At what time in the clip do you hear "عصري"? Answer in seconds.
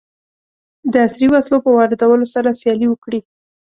1.05-1.27